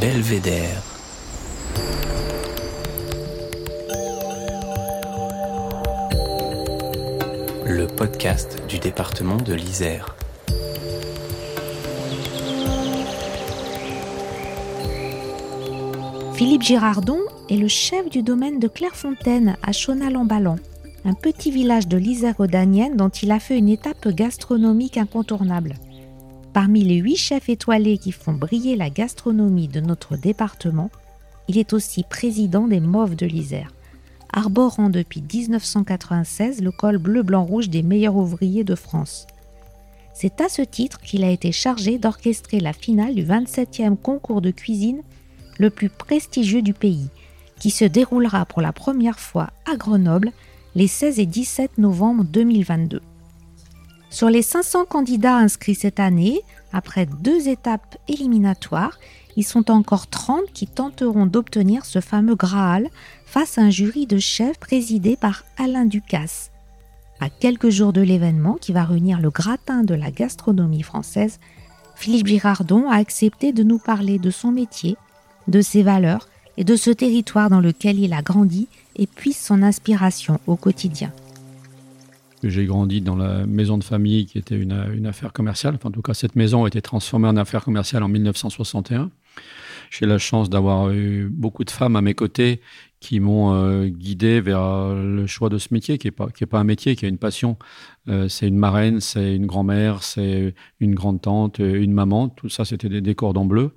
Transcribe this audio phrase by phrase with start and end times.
[0.00, 0.80] Belvédère.
[7.66, 10.14] Le podcast du département de l'Isère.
[16.34, 17.18] Philippe Girardon
[17.50, 20.58] est le chef du domaine de Clairefontaine à Chonal-en-Ballan,
[21.04, 25.74] un petit village de l'Isère rhodanienne dont il a fait une étape gastronomique incontournable.
[26.52, 30.90] Parmi les huit chefs étoilés qui font briller la gastronomie de notre département,
[31.48, 33.72] il est aussi président des Mauves de l'Isère,
[34.32, 39.26] arborant depuis 1996 le col bleu-blanc-rouge des meilleurs ouvriers de France.
[40.14, 44.50] C'est à ce titre qu'il a été chargé d'orchestrer la finale du 27e concours de
[44.50, 45.02] cuisine
[45.58, 47.08] le plus prestigieux du pays,
[47.58, 50.32] qui se déroulera pour la première fois à Grenoble
[50.74, 53.02] les 16 et 17 novembre 2022.
[54.08, 56.40] Sur les 500 candidats inscrits cette année,
[56.72, 58.98] après deux étapes éliminatoires,
[59.36, 62.88] ils sont encore 30 qui tenteront d'obtenir ce fameux Graal
[63.26, 66.50] face à un jury de chefs présidé par Alain Ducasse.
[67.20, 71.38] À quelques jours de l'événement qui va réunir le gratin de la gastronomie française,
[71.94, 74.96] Philippe Girardon a accepté de nous parler de son métier,
[75.48, 79.62] de ses valeurs et de ce territoire dans lequel il a grandi et puise son
[79.62, 81.12] inspiration au quotidien.
[82.42, 85.78] J'ai grandi dans la maison de famille qui était une, affaire commerciale.
[85.82, 89.10] en tout cas, cette maison a été transformée en affaire commerciale en 1961.
[89.90, 92.60] J'ai la chance d'avoir eu beaucoup de femmes à mes côtés
[92.98, 96.60] qui m'ont euh, guidé vers le choix de ce métier, qui n'est pas, est pas
[96.60, 97.58] un métier, qui a une passion.
[98.08, 102.28] Euh, c'est une marraine, c'est une grand-mère, c'est une grande-tante, une maman.
[102.28, 103.72] Tout ça, c'était des, des cordons bleus.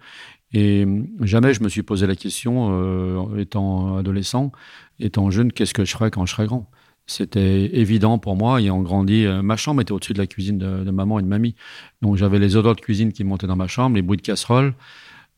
[0.57, 0.87] Et
[1.19, 4.53] jamais je me suis posé la question, euh, étant adolescent,
[5.01, 6.71] étant jeune, qu'est-ce que je ferais quand je serais grand?
[7.07, 9.25] C'était évident pour moi, ayant grandi.
[9.25, 11.55] Euh, ma chambre était au-dessus de la cuisine de, maman et de mamie.
[12.01, 14.75] Donc j'avais les odeurs de cuisine qui montaient dans ma chambre, les bruits de casserole.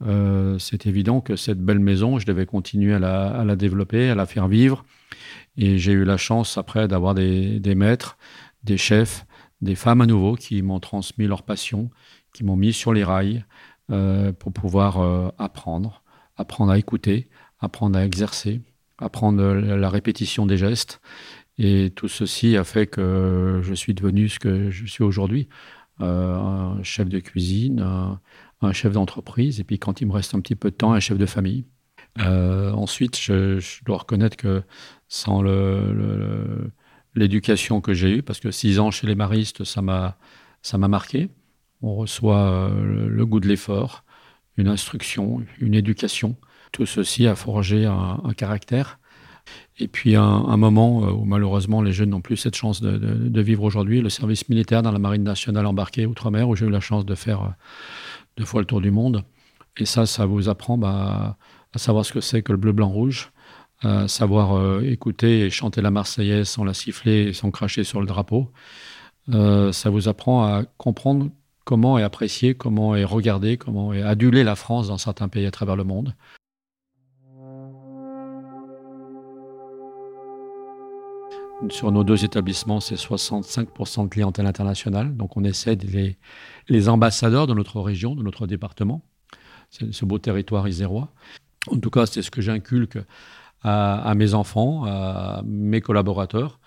[0.05, 4.27] Euh, c'est évident que cette belle maison, je devais continuer à la, développer, à la
[4.27, 4.85] faire vivre.
[5.57, 8.19] Et j'ai eu la chance après d'avoir des, maîtres,
[8.63, 9.25] des chefs,
[9.61, 11.89] des femmes à nouveau qui m'ont transmis leur passion,
[12.33, 13.43] qui m'ont mis sur les rails
[13.87, 16.03] pour pouvoir apprendre,
[16.35, 18.61] apprendre à écouter, apprendre à exercer,
[18.97, 20.99] apprendre la répétition des gestes
[21.57, 25.49] et tout ceci a fait que je suis devenu ce que je suis aujourd'hui,
[26.01, 27.81] euh, un chef de cuisine,
[28.61, 30.99] un, chef d'entreprise, et puis quand il me reste un petit peu de temps, un
[30.99, 31.65] chef de famille.
[32.19, 34.63] Euh, ensuite, je, dois reconnaître que
[35.07, 35.41] sans
[37.15, 40.17] l'éducation que j'ai eue, parce que six ans chez les maristes, ça m'a
[40.61, 41.29] ça m'a marqué.
[41.81, 44.03] On reçoit euh, le, goût de l'effort,
[44.57, 46.35] une instruction, une éducation.
[46.71, 48.99] Tout ceci a forgé un caractère
[49.79, 53.63] et puis un, moment euh, où malheureusement les jeunes n'ont plus cette chance de, vivre
[53.63, 57.05] aujourd'hui, le service militaire dans la Marine nationale embarquée outre-mer, où j'ai eu la chance
[57.05, 57.49] de faire euh,
[58.37, 59.23] deux fois le tour du monde.
[59.77, 61.37] Et ça, ça vous apprend bah,
[61.73, 63.31] à savoir ce que c'est que le bleu, blanc, rouge,
[63.81, 68.07] à savoir écouter et chanter la Marseillaise sans la siffler et sans cracher sur le
[68.07, 68.51] drapeau.
[69.29, 71.29] ça vous apprend à comprendre
[71.67, 75.51] comment est apprécié, comment est regardé, comment est adulé la France dans certains pays à
[75.51, 76.15] travers le monde.
[81.69, 85.17] Sur nos deux établissements, c'est 65% de clientèle internationale.
[85.17, 86.17] Donc, on essaie les,
[86.69, 89.01] les ambassadeurs de notre région, de notre département,
[89.69, 91.11] ce beau territoire isérois.
[91.69, 92.97] En tout cas, c'est ce que j'inculque
[93.61, 96.61] à, mes enfants, à mes collaborateurs.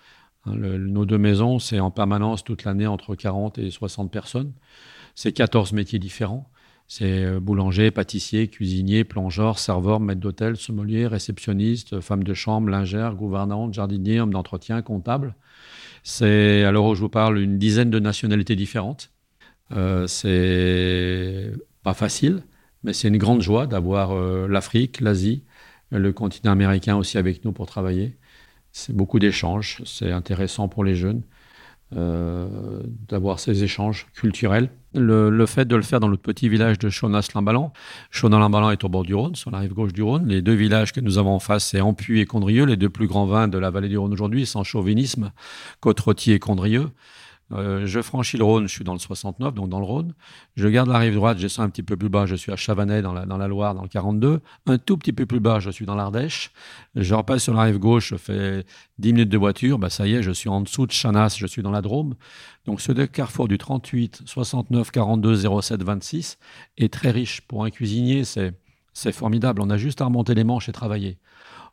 [0.51, 4.53] Hein, nos deux maisons, c'est en permanence toute l'année entre 40 et 60 personnes.
[5.15, 6.51] C'est 14 métiers différents.
[6.89, 13.15] C'est euh, boulanger, pâtissier, cuisinier, plongeur, serveur, maître d'hôtel, sommelier, réceptionniste, femme de chambre, lingère,
[13.15, 15.37] gouvernante, jardinier, homme d'entretien, comptable.
[16.03, 19.13] C'est, à l'heure où je vous parle, une dizaine de nationalités différentes.
[19.73, 21.53] Euh, c'est
[21.85, 22.43] pas facile,
[22.83, 25.45] mais c'est une grande joie d'avoir euh, l'Afrique, l'Asie,
[25.93, 28.17] le continent américain aussi avec nous pour travailler.
[28.73, 31.23] C'est beaucoup d'échanges, c'est intéressant pour les jeunes.
[31.97, 32.47] Euh,
[33.09, 34.71] d'avoir ces échanges culturels.
[34.95, 37.73] Le, fait de le faire dans notre petit village de Chonas-Limbalan.
[38.13, 40.29] Chonas-Limbalan est au bord du Rhône, sur la rive gauche du Rhône.
[40.29, 43.09] Les deux villages que nous avons en face, c'est Ampuy et Condrieu, les deux plus
[43.09, 45.33] grands vins de la vallée du Rhône aujourd'hui, sans chauvinisme,
[45.81, 46.91] côte et Condrieu.
[47.53, 50.15] Euh, je franchis le Rhône, je suis dans le 69, donc dans le Rhône.
[50.57, 52.57] Je garde la rive droite, je descends un petit peu plus bas, je suis à
[52.57, 54.41] Chavanais dans la, dans la, Loire, dans le 42.
[54.67, 56.53] Un tout petit peu plus bas, je suis dans l'Ardèche.
[56.95, 58.65] Je repasse sur la rive gauche, je fais
[58.99, 61.47] 10 minutes de voiture, bah ça y est, je suis en dessous de Chanas, je
[61.47, 62.15] suis dans la Drôme.
[62.67, 66.39] Donc ce carrefour du 38, 69, 42, 07, 26
[66.79, 67.41] est très riche.
[67.43, 69.63] Pour un cuisinier, c'est formidable.
[69.63, 71.19] On a juste à remonter les manches et travailler.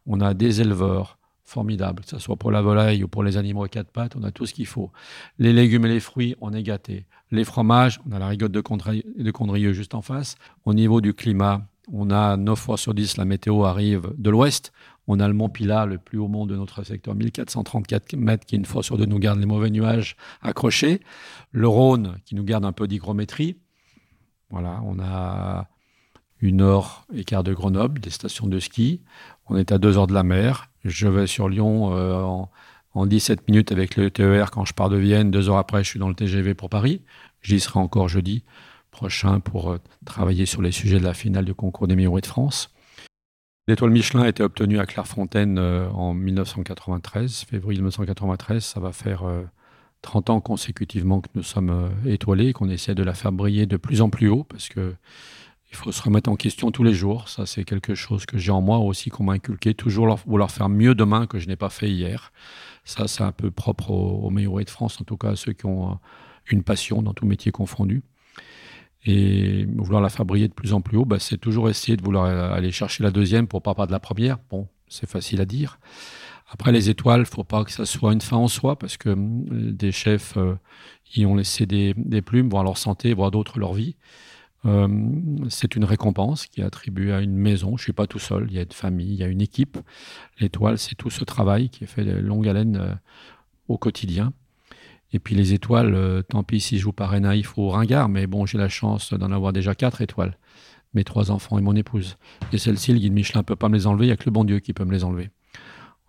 [0.06, 1.17] On a des éleveurs
[1.48, 4.24] formidable, que ce soit pour la volaille ou pour les animaux à quatre pattes, on
[4.24, 4.92] a tout ce qu'il faut.
[5.40, 7.06] Les légumes et les fruits, on est gâtés.
[7.32, 8.62] Les fromages, on a la rigotte de,
[9.32, 10.36] Condrieu juste en face.
[10.66, 14.74] Au niveau du climat, on a 9 fois sur 10, la météo arrive de l'ouest.
[15.08, 18.58] On a le mont Pilat, le plus haut mont de notre secteur, 1434 mètres, qui
[18.58, 21.00] une fois sur deux nous garde les mauvais nuages accrochés.
[21.52, 23.56] Le Rhône, qui nous garde un peu d'hygrométrie.
[24.50, 25.70] Voilà, on a
[26.42, 29.02] une heure et quart de Grenoble, des stations de ski.
[29.48, 30.70] On est à deux heures de la mer.
[30.88, 32.50] Je vais sur Lyon euh, en,
[32.94, 35.32] en, 17 minutes avec le TER quand je pars de Vienne.
[35.32, 37.02] Deux heures après, je suis dans le TGV pour Paris.
[37.42, 38.44] J'y serai encore jeudi
[38.90, 42.26] prochain pour euh, travailler sur les sujets de la finale du concours des meilleurs de
[42.26, 42.74] France.
[43.68, 48.64] L'étoile Michelin a été obtenue à Clairefontaine euh, en 1993, février 1993.
[48.64, 49.24] Ça va faire
[50.04, 53.76] 30 ans consécutivement que nous sommes étoilés et qu'on essaie de la faire briller de
[53.76, 54.96] plus en plus haut parce que
[55.70, 57.28] il faut se remettre en question tous les jours.
[57.28, 59.74] Ça, c'est quelque chose que j'ai en moi aussi, qu'on m'a inculqué.
[59.74, 62.32] Toujours vouloir faire mieux demain que je n'ai pas fait hier.
[62.86, 65.66] Ça, c'est un peu propre aux, meilleurs de France, en tout cas à ceux qui
[65.66, 65.96] ont euh,
[66.50, 68.02] une passion dans tout métier confondu.
[69.06, 72.04] Et vouloir la faire briller de plus en plus haut, bah, c'est toujours essayer de
[72.04, 74.38] vouloir euh, aller chercher la deuxième pour pas pas de la première.
[74.50, 75.80] Bon, c'est facile à dire.
[76.50, 79.44] Après, les étoiles, faut pas que ça soit une fin en soi, parce que hum,
[79.74, 80.56] des chefs euh,
[81.14, 83.98] y ont laissé des, des plumes, voir leur santé, voir d'autres leur vie.
[84.68, 84.88] Euh,
[85.50, 87.70] c'est une récompense qui est attribuée à une maison.
[87.70, 89.42] Je ne suis pas tout seul, il y a une famille, il y a une
[89.42, 89.78] équipe.
[90.40, 92.94] L'étoile, c'est tout ce travail qui est fait de longue haleine euh,
[93.68, 94.34] au quotidien.
[95.14, 98.28] Et puis les étoiles, euh, tant pis si je vous parais naïf ou ringard, mais
[98.28, 100.38] bon, j'ai la chance d'en avoir déjà quatre étoiles.
[100.94, 102.18] Mes trois enfants et mon épouse.
[102.52, 104.26] Et celle-ci, le guide Michelin ne peut pas me les enlever, il n'y a que
[104.26, 105.30] le bon Dieu qui peut me les enlever.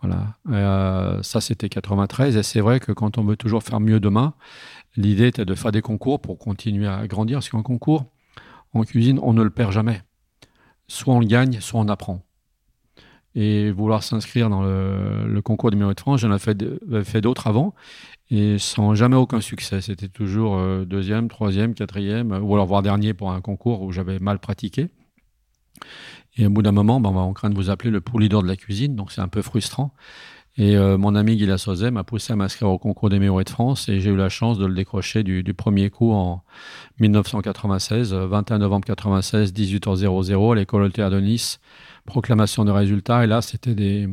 [0.01, 1.23] Voilà.
[1.23, 2.37] ça, c'était 93.
[2.37, 4.35] Et c'est vrai que quand on veut toujours faire mieux demain,
[4.97, 7.39] l'idée était de faire des concours pour continuer à grandir.
[7.39, 8.07] Parce qu'en concours,
[8.75, 10.03] en cuisine, on ne le perd jamais.
[10.89, 12.25] Soit on le gagne, soit on apprend.
[13.35, 16.57] Et vouloir s'inscrire dans le, concours du meilleur de France, j'en ai fait,
[17.05, 17.75] fait d'autres avant,
[18.31, 19.81] et sans jamais aucun succès.
[19.81, 24.19] C'était toujours euh, deuxième, troisième, quatrième, ou alors voire dernier pour un concours où j'avais
[24.19, 24.89] mal pratiqué.
[26.37, 28.49] Et au bout d'un moment, ben, on craint de vous appeler le pour leader de
[28.49, 29.93] la cuisine, donc c'est un peu frustrant.
[30.59, 33.49] Et euh, mon ami Guy Sauzet m'a poussé à m'inscrire au concours des meilleurs de
[33.49, 36.43] France et j'ai eu la chance de le décrocher du, premier coup en
[36.99, 41.61] 1996, 21 euh, novembre 96, 18h00 à l'école Théâtre de Nice.
[42.07, 43.23] Proclamation de résultats.
[43.23, 44.09] Et là, c'était des,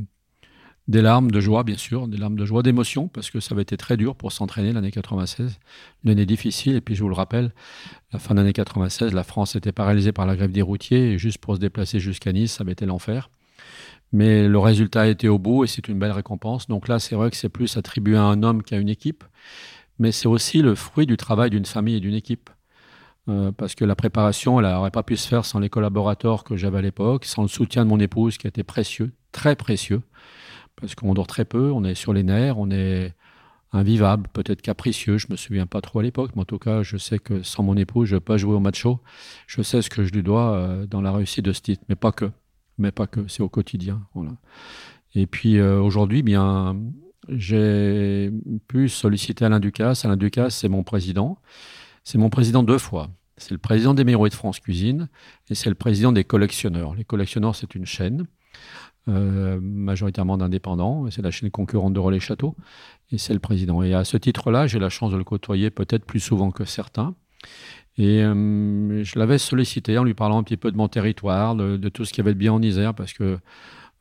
[0.88, 3.76] larmes de joie, bien sûr, des larmes de joie, d'émotion, parce que ça avait été
[3.76, 5.58] très dur pour s'entraîner l'année 96,
[6.04, 6.76] une année difficile.
[6.76, 7.54] Et puis, je vous le rappelle,
[8.14, 11.40] la fin d'année 96, la France était paralysée par la grève des routiers, et juste
[11.40, 13.30] pour se déplacer jusqu'à Nice, ça avait été l'enfer.
[14.16, 16.68] Mais le résultat a été au bout et c'est une belle récompense.
[16.68, 19.26] Donc là, c'est vrai que c'est plus attribué à un homme qu'à une équipe,
[20.00, 22.50] mais c'est aussi le fruit du travail d'une famille et d'une équipe.
[23.28, 26.56] Euh, parce que la préparation, elle n'aurait pas pu se faire sans les collaborateurs que
[26.56, 30.02] j'avais à l'époque, sans le soutien de mon épouse qui a été précieux, très précieux,
[30.78, 33.14] parce qu'on dort très peu, on est sur les nerfs, on est
[33.74, 36.96] invivable, peut-être capricieux, je me souviens pas trop à l'époque, mais en tout cas, je
[36.96, 39.02] sais que sans mon épouse, je ne peux pas jouer au macho.
[39.48, 41.96] Je sais ce que je lui dois euh, dans la réussite de ce titre, mais
[41.96, 42.32] pas que
[42.78, 44.02] mais pas que, c'est au quotidien.
[44.14, 44.32] Voilà.
[45.14, 46.78] Et puis euh, aujourd'hui, bien,
[47.30, 48.32] j'ai
[48.68, 50.06] pu solliciter Alain Ducasse.
[50.06, 51.38] Alain Ducasse, c'est mon président.
[52.04, 53.10] C'est mon président deux fois.
[53.38, 55.10] C'est le président des Mérois de France Cuisine
[55.50, 56.96] et c'est le président des collectionneurs.
[56.96, 58.28] Les collectionneurs, c'est une chaîne,
[59.10, 61.10] euh, majoritairement d'indépendants.
[61.12, 62.56] C'est la chaîne concurrente de Relais Château
[63.12, 63.82] et c'est le président.
[63.84, 67.16] Et à ce titre-là, j'ai la chance de le côtoyer peut-être plus souvent que certains.
[67.98, 71.90] Et euh, je l'avais sollicité en lui parlant un petit peu de mon territoire, de,
[71.90, 73.38] tout ce qu'il y avait de bien en Isère, parce que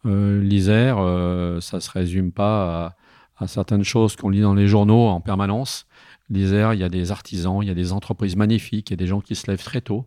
[0.06, 2.96] euh, l'Isère, euh, ça ne se résume pas
[3.38, 5.86] à, certaines choses qu'on lit dans les journaux en permanence.
[6.30, 8.96] L'Isère, il y a des artisans, il y a des entreprises magnifiques, il y a
[8.96, 10.06] des gens qui se lèvent très tôt.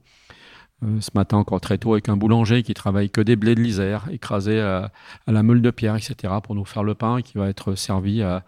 [0.82, 4.08] Ce matin encore très tôt avec un boulanger qui travaille que des blés de l'Isère,
[4.12, 4.92] écrasés à,
[5.26, 8.44] la meule de pierre, etc., pour nous faire le pain qui va être servi à,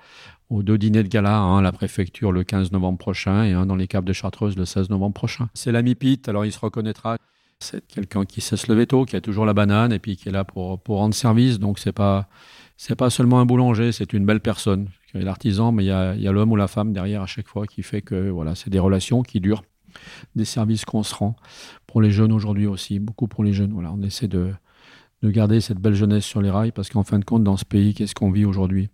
[0.50, 3.66] aux deux dîners de gala, un à la préfecture le 15 novembre prochain et un
[3.66, 5.50] dans les Caps de Chartreuse le 16 novembre prochain.
[5.54, 7.18] C'est l'ami Pete, alors il se reconnaîtra.
[7.60, 10.30] C'est quelqu'un qui sait se lever tôt, qui a toujours la banane et puis qui
[10.30, 11.60] est là pour, pour rendre service.
[11.60, 12.30] Donc c'est pas
[12.78, 14.88] c'est pas seulement un boulanger, c'est une belle personne.
[15.14, 16.94] Il y a l'artisan, mais il y a, il y a l'homme ou la femme
[16.94, 19.64] derrière à chaque fois qui fait que voilà, c'est des relations qui durent,
[20.36, 21.36] des services qu'on se rend.
[21.88, 23.72] Pour les jeunes aujourd'hui aussi, beaucoup pour les jeunes.
[23.74, 24.52] Voilà, on essaie de,
[25.22, 27.66] de garder cette belle jeunesse sur les rails parce qu'en fin de compte, dans ce
[27.66, 28.90] pays, qu'est-ce qu'on vit aujourd'hui?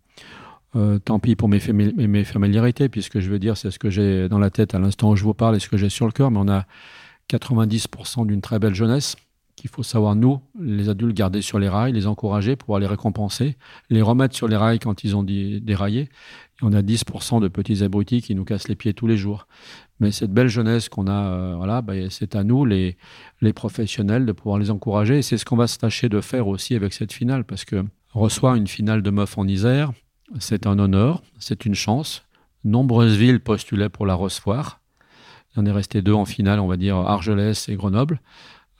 [0.75, 4.39] Euh, tant pis pour mes, familiarités, puisque je veux dire, c'est ce que j'ai dans
[4.39, 6.31] la tête à l'instant où je vous parle et ce que j'ai sur le cœur,
[6.31, 6.65] mais on a
[7.29, 9.15] 90% d'une très belle jeunesse
[9.55, 13.55] qu'il faut savoir, nous, les adultes, garder sur les rails, les encourager, pouvoir les récompenser,
[13.89, 16.09] les remettre sur les rails quand ils ont déraillé.
[16.61, 19.47] On a 10% de petits abrutis qui nous cassent les pieds tous les jours.
[19.99, 22.97] Mais cette belle jeunesse qu'on a, euh, voilà, bah, c'est à nous, les,
[23.53, 25.19] professionnels, de pouvoir les encourager.
[25.19, 27.83] Et c'est ce qu'on va se tâcher de faire aussi avec cette finale, parce que
[28.13, 29.91] reçoit une finale de meuf en Isère.
[30.39, 32.23] C'est un honneur, c'est une chance.
[32.63, 34.81] Nombreuses villes postulaient pour la recevoir.
[35.55, 38.19] Il en est resté deux en finale, on va dire Argelès et Grenoble.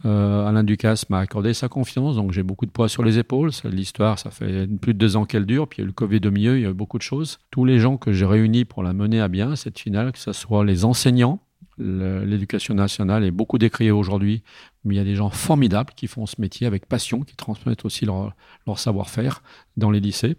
[0.03, 3.51] Euh, Alain Ducasse m'a accordé sa confiance, donc j'ai beaucoup de poids sur les épaules.
[3.63, 5.93] L'histoire, ça fait plus de deux ans qu'elle dure, puis il y a eu le
[5.93, 7.39] Covid au milieu, il y a eu beaucoup de choses.
[7.49, 10.33] Tous les gens que j'ai réunis pour la mener à bien, cette finale, que ce
[10.33, 11.39] soit les enseignants,
[11.77, 14.43] l'éducation nationale est beaucoup décriée aujourd'hui,
[14.83, 17.85] mais il y a des gens formidables qui font ce métier avec passion, qui transmettent
[17.85, 18.33] aussi leur,
[18.77, 19.41] savoir-faire
[19.77, 20.37] dans les lycées.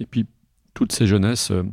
[0.00, 0.26] Et puis,
[0.74, 1.64] toutes ces jeunesses euh,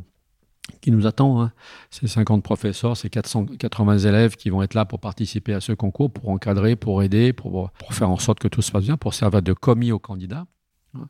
[0.86, 1.52] qui nous attendent, hein.
[1.90, 6.12] ces 50 professeurs, ces 480 élèves qui vont être là pour participer à ce concours,
[6.12, 9.12] pour encadrer, pour aider, pour, pour faire en sorte que tout se passe bien, pour
[9.12, 10.46] servir de commis aux candidats.
[10.94, 11.08] Hein.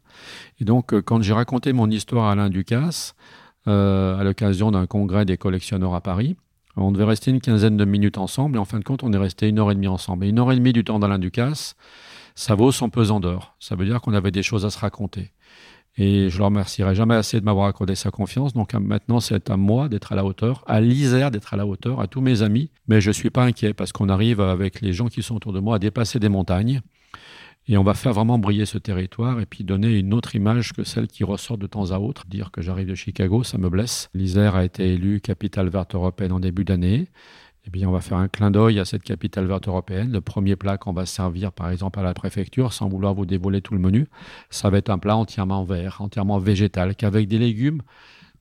[0.61, 3.15] Et donc, euh, quand j'ai raconté mon histoire à Alain Ducasse,
[3.69, 6.37] euh, à l'occasion d'un congrès des collectionneurs à Paris,
[6.79, 9.19] on devait rester une quinzaine de minutes ensemble et en fin de compte, on est
[9.19, 10.25] resté une heure et demie ensemble.
[10.25, 11.77] Et une heure et demie du temps d'Alain Ducasse,
[12.35, 13.57] ça vaut son pesant d'or.
[13.61, 15.33] Ça veut dire qu'on avait des choses à se raconter.
[15.99, 18.53] Et je ne le remercierai jamais assez de m'avoir accordé sa confiance.
[18.53, 22.01] Donc maintenant, c'est à moi d'être à la hauteur, à l'Isère d'être à la hauteur,
[22.01, 22.71] à tous mes amis.
[22.87, 25.53] Mais je ne suis pas inquiet parce qu'on arrive avec les gens qui sont autour
[25.53, 26.83] de moi à dépasser des montagnes.
[27.69, 30.85] Et on va faire vraiment briller ce territoire et puis donner une autre image que
[30.85, 32.25] celle qui ressort de temps à autre.
[32.29, 34.09] Dire que j'arrive de Chicago, ça me blesse.
[34.15, 37.09] L'Isère a été élue capitale verte européenne en début d'année.
[37.67, 40.13] Eh bien, on va faire un clin d'œil à cette capitale verte européenne.
[40.13, 43.61] Le premier plat qu'on va servir, par exemple, à la préfecture, sans vouloir vous dévoiler
[43.61, 44.07] tout le menu,
[44.51, 47.83] ça va être un plat entièrement vert, entièrement végétal, qu'avec des légumes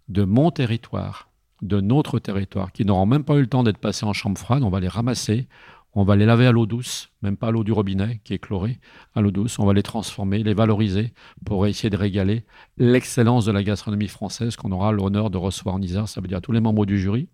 [0.09, 1.29] de mon territoire,
[1.63, 4.61] de notre territoire, qui n'auront même pas eu le temps d'être passés en chambre froide.
[4.61, 5.47] On va les ramasser,
[5.93, 8.39] on va les laver à l'eau douce, même pas à l'eau du robinet qui est
[8.39, 8.79] chlorée,
[9.15, 9.57] à l'eau douce.
[9.57, 11.13] On va les transformer, les valoriser
[11.45, 12.45] pour essayer de régaler
[12.77, 16.07] l'excellence de la gastronomie française qu'on aura l'honneur de recevoir en Isère.
[16.07, 17.27] Ça veut dire tous les membres du jury,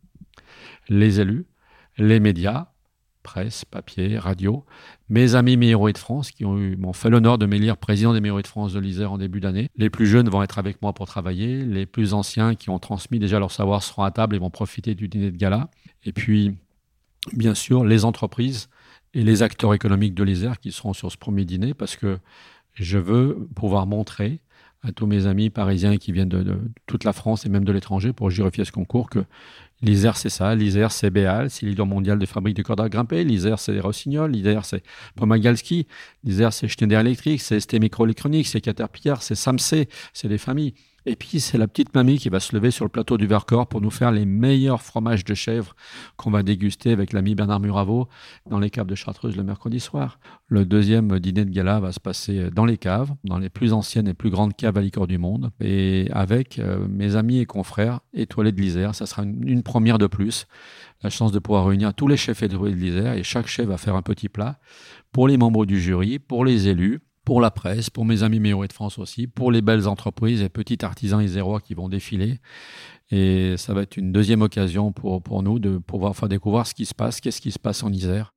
[0.87, 1.47] les élus,
[1.97, 2.67] les médias,
[3.21, 4.65] presse, papier, radio,
[5.09, 8.47] mes amis meilleurs de France qui m'ont fait l'honneur de m'élire président des meilleurs de
[8.47, 9.69] France de l'Isère en début d'année.
[9.75, 11.63] Les plus jeunes vont être avec moi pour travailler.
[11.63, 14.95] Les plus anciens qui ont transmis déjà leur savoir seront à table et vont profiter
[14.95, 15.69] du dîner de gala.
[16.03, 16.55] Et puis,
[17.33, 18.69] bien sûr, les entreprises
[19.13, 22.19] et les acteurs économiques de l'Isère qui seront sur ce premier dîner parce que
[22.73, 24.39] je veux pouvoir montrer
[24.83, 26.57] à tous mes amis parisiens qui viennent de,
[26.87, 29.23] toute la France et même de l'étranger pour jurer ce concours que
[29.81, 33.23] l'Isère c'est ça, l'Isère c'est Béal, c'est leader mondial de fabrique de cordes à grimper,
[33.23, 34.83] l'Isère c'est Rossignol, l'Isère c'est
[35.15, 35.87] Pomagalski,
[36.23, 40.73] l'Isère c'est Schneider Electric, c'est ST Microélectronique, c'est Caterpillar, c'est Samsé, c'est des familles.
[41.05, 43.67] Et puis, c'est la petite mamie qui va se lever sur le plateau du Vercors
[43.67, 45.75] pour nous faire les meilleurs fromages de chèvre
[46.15, 48.07] qu'on va déguster avec l'ami Bernard Muraveau
[48.49, 50.19] dans les caves de Chartreuse le mercredi soir.
[50.47, 54.07] Le deuxième dîner de gala va se passer dans les caves, dans les plus anciennes
[54.07, 58.01] et plus grandes caves à liqueur du monde, et avec euh, mes amis et confrères
[58.13, 58.93] étoilés de l'Isère.
[58.93, 60.45] Ça sera une, première de plus.
[61.01, 63.77] La chance de pouvoir réunir tous les chefs étoilés de l'Isère, et chaque chef va
[63.77, 64.59] faire un petit plat
[65.11, 68.67] pour les membres du jury, pour les élus, pour la presse, pour mes amis meilleurs
[68.67, 72.41] de France aussi, pour les belles entreprises et petits artisans isérois qui vont défiler.
[73.09, 76.73] Et ça va être une deuxième occasion pour, pour nous de pouvoir faire découvrir ce
[76.73, 78.33] qui se passe, qu'est-ce qui se passe en Isère.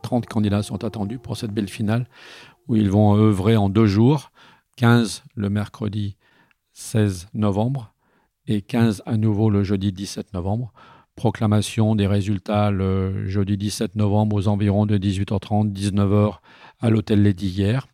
[0.02, 2.08] «30 candidats sont attendus pour cette belle finale
[2.66, 4.32] où ils vont œuvrer en deux jours,
[4.78, 6.16] 15 le mercredi
[6.72, 7.94] 16 novembre
[8.48, 10.72] et 15 à nouveau le jeudi 17 novembre
[11.20, 16.38] proclamation des résultats le jeudi 17 novembre aux environs de 18h30, 19h
[16.80, 17.88] à l'hôtel Lady hier.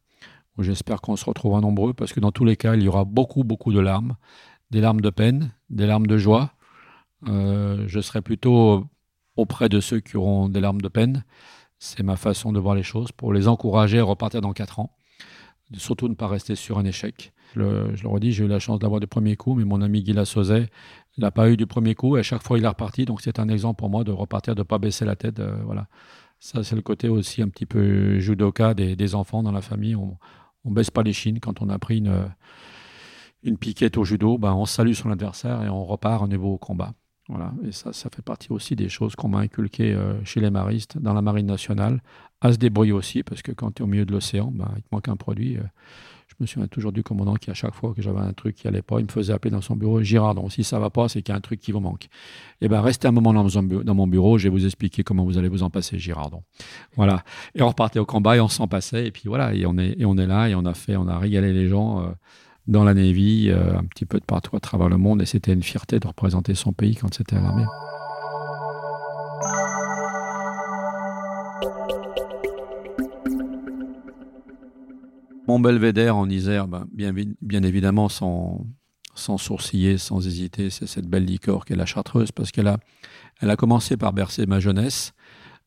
[0.61, 3.43] J'espère qu'on se retrouvera nombreux parce que dans tous les cas, il y aura beaucoup,
[3.43, 4.15] beaucoup de larmes.
[4.71, 6.53] Des larmes de peine, des larmes de joie.
[7.27, 8.85] Euh, je serai plutôt
[9.35, 11.25] auprès de ceux qui auront des larmes de peine.
[11.81, 14.97] C'est ma façon de voir les choses pour les encourager à repartir dans 4 ans.
[15.77, 17.33] Surtout ne pas rester sur un échec.
[17.57, 20.13] je le redis, j'ai eu la chance d'avoir des premiers coups, mais mon ami Guy
[20.13, 20.69] Lassozet
[21.17, 23.05] il n'a pas eu du premier coup et à chaque fois il est reparti.
[23.05, 25.41] Donc c'est un exemple pour moi de repartir, de ne pas baisser la tête.
[25.41, 25.89] Euh, voilà.
[26.39, 29.97] Ça, c'est le côté aussi un petit peu judoka des, enfants dans la famille.
[29.97, 30.19] On
[30.67, 31.41] ne baisse pas les chines.
[31.41, 32.03] Quand on a pris
[33.43, 36.59] une, piquette au judo, ben, on salue son adversaire et on repart au niveau au
[36.59, 36.93] combat.
[37.29, 37.53] Voilà.
[37.65, 40.99] Et ça, ça fait partie aussi des choses qu'on m'a inculquées euh, chez les maristes,
[40.99, 42.03] dans la marine nationale,
[42.41, 44.83] à se débrouiller aussi, parce que quand tu es au milieu de l'océan, ben, il
[44.83, 45.57] te manque un produit.
[45.57, 45.63] Euh,
[46.41, 48.83] me souviens toujours du commandant qui, à chaque fois que j'avais un truc qui allait
[48.83, 51.23] pas, il me faisait appeler dans son bureau Girard, donc si ça va pas, c'est
[51.23, 52.09] qu'il y a un truc qui vous manque.
[52.61, 55.49] Eh bien, restez un moment dans mon bureau, je vais vous expliquer comment vous allez
[55.49, 56.43] vous en passer, Girardon.
[56.97, 57.23] Voilà.
[57.55, 59.95] Et on repartait au combat et on s'en passait, et puis voilà, et on est,
[59.99, 62.03] et on est là, et on a fait, on a régalé les gens.
[62.03, 62.09] Euh,
[62.67, 65.53] dans la Navy, euh, un petit peu de partout à travers le monde, et c'était
[65.53, 67.65] une fierté de représenter son pays quand c'était à l'armée.
[75.49, 78.67] Mon belvédère en Isère, ben, bien, évidemment, sans,
[79.15, 82.79] sourciller, sans hésiter, c'est cette belle liqueur qu'est la Chartreuse, parce qu'elle a,
[83.41, 85.13] elle a commencé par bercer ma jeunesse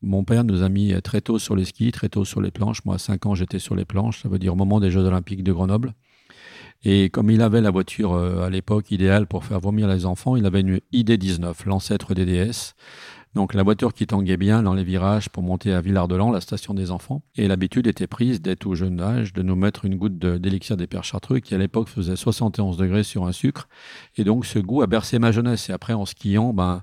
[0.02, 2.84] Mon père nous a mis très tôt sur les skis, très tôt sur les planches.
[2.84, 5.04] Moi, à 5 ans, j'étais sur les planches, ça veut dire au moment des Jeux
[5.04, 5.94] Olympiques de Grenoble.
[6.82, 10.36] Et comme il avait la voiture euh, à l'époque idéale pour faire vomir les enfants,
[10.36, 12.74] il avait une ID19, l'ancêtre des DS.
[13.34, 16.74] Donc la voiture qui tanguait bien dans les virages pour monter à Villard-de-Lans, la station
[16.74, 17.22] des enfants.
[17.36, 20.88] Et l'habitude était prise dès tout jeune âge de nous mettre une goutte d'élixir des
[20.88, 23.68] pères chartreux qui à l'époque faisait 71 degrés sur un sucre.
[24.16, 25.70] Et donc ce goût a bercé ma jeunesse.
[25.70, 26.82] Et après en skiant, ben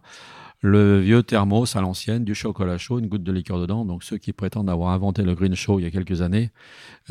[0.62, 3.84] le vieux thermos à l'ancienne, du chocolat chaud, une goutte de liqueur dedans.
[3.84, 6.52] Donc ceux qui prétendent avoir inventé le green show il y a quelques années,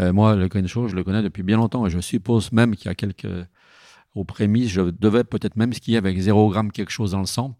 [0.01, 2.75] euh, moi le green show je le connais depuis bien longtemps et je suppose même
[2.75, 3.29] qu'il y a quelques
[4.17, 7.57] aux prémices, je devais peut-être même skier avec 0 gramme quelque chose dans le sang.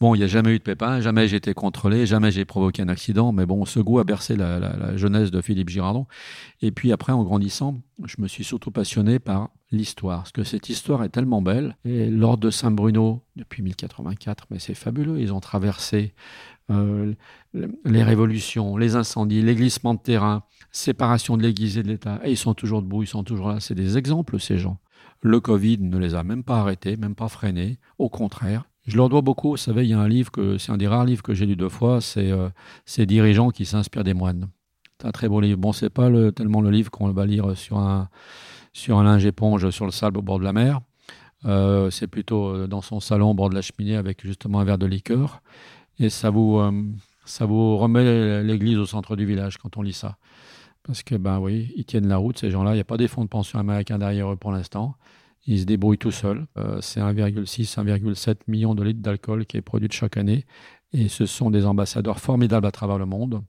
[0.00, 2.82] Bon, il n'y a jamais eu de pépin, jamais j'ai été contrôlé, jamais j'ai provoqué
[2.82, 6.06] un accident, mais bon, ce goût a bercé la, jeunesse de Philippe Girardon.
[6.62, 10.70] Et puis après, en grandissant, je me suis surtout passionné par l'histoire, parce que cette
[10.70, 11.76] histoire est tellement belle.
[11.84, 16.14] Et l'ordre de Saint-Bruno, depuis 1084, mais c'est fabuleux, ils ont traversé
[16.70, 17.12] euh,
[17.84, 22.30] les révolutions, les incendies, les glissements de terrain, séparation de l'Église et de l'État, et
[22.30, 23.60] ils sont toujours debout, ils sont toujours là.
[23.60, 24.78] C'est des exemples, ces gens.
[25.20, 27.78] Le Covid ne les a même pas arrêtés, même pas freinés.
[27.98, 29.50] Au contraire, je leur dois beaucoup.
[29.50, 31.44] Vous savez, il y a un livre que c'est un des rares livres que j'ai
[31.44, 32.00] lu deux fois.
[32.00, 32.48] C'est euh,
[32.86, 34.48] Ces dirigeants qui s'inspirent des moines.
[34.98, 35.58] C'est un très beau livre.
[35.58, 38.08] Bon, c'est pas le, tellement le livre qu'on va lire sur un
[38.72, 40.80] sur un linge éponge sur le sable au bord de la mer.
[41.44, 44.64] Euh, c'est plutôt euh, dans son salon au bord de la cheminée avec justement un
[44.64, 45.42] verre de liqueur.
[45.98, 46.60] Et ça vous
[47.24, 50.16] ça vous remet l'église au centre du village quand on lit ça.
[50.84, 52.72] Parce que, ben oui, ils tiennent la route, ces gens-là.
[52.72, 54.96] Il n'y a pas des fonds de pension américains derrière eux pour l'instant.
[55.46, 56.46] Ils se débrouillent tout seuls.
[56.56, 60.44] Euh, c'est 1,6, 1,7 million de litres d'alcool qui est produit chaque année.
[60.92, 63.42] Et ce sont des ambassadeurs formidables à travers le monde.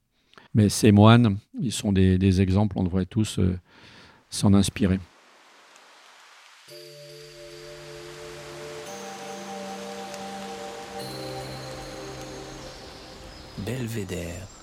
[0.54, 3.58] Mais ces moines, ils sont des, exemples, on devrait tous euh,
[4.30, 5.00] s'en inspirer.
[13.66, 14.59] Belvédère.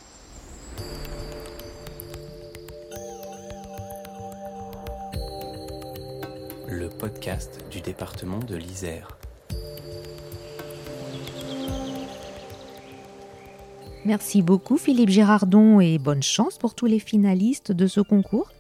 [6.97, 9.19] Podcast du département de l'Isère.
[14.05, 18.51] Merci beaucoup Philippe Gérardon et bonne chance pour tous les finalistes de ce concours.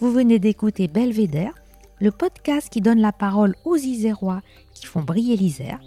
[0.00, 1.52] Vous venez d'écouter Belvédère,
[2.00, 4.40] le podcast qui donne la parole aux Isérois
[4.72, 5.80] qui font briller l'Isère.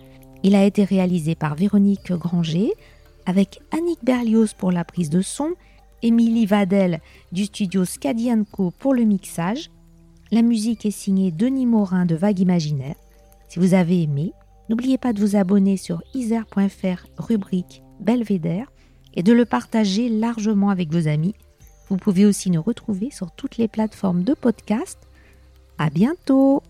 [0.44, 2.74] Il a été réalisé par Véronique Granger
[3.26, 5.54] avec Annick Berlioz pour la prise de son,
[6.04, 9.72] Émilie Vadel du studio Scadianco pour le mixage
[10.32, 12.96] la musique est signée Denis Morin de Vague Imaginaire.
[13.48, 14.34] Si vous avez aimé,
[14.70, 18.72] n'oubliez pas de vous abonner sur isère.fr rubrique Belvédère
[19.14, 21.36] et de le partager largement avec vos amis.
[21.90, 25.00] Vous pouvez aussi nous retrouver sur toutes les plateformes de podcast.
[25.78, 26.62] À bientôt!